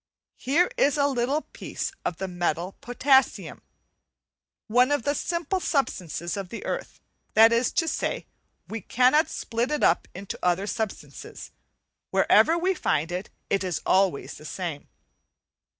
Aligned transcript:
Here 0.39 0.71
is 0.77 0.97
a 0.97 1.05
little 1.05 1.41
piece 1.43 1.91
of 2.03 2.17
the 2.17 2.27
metal 2.27 2.75
potassium, 2.81 3.61
one 4.65 4.91
of 4.91 5.03
the 5.03 5.13
simple 5.13 5.59
substances 5.59 6.35
of 6.35 6.49
the 6.49 6.65
earth; 6.65 6.99
that 7.35 7.53
is 7.53 7.71
to 7.73 7.87
say, 7.87 8.25
we 8.67 8.81
cannot 8.81 9.29
split 9.29 9.69
it 9.69 9.83
up 9.83 10.07
into 10.15 10.39
other 10.41 10.65
substances, 10.65 11.51
wherever 12.09 12.57
we 12.57 12.73
find 12.73 13.11
it, 13.11 13.29
it 13.51 13.63
is 13.63 13.79
always 13.85 14.33
the 14.39 14.45
same. 14.45 14.87